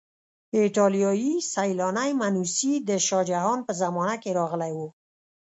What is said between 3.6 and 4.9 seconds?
په زمانه کې راغلی و.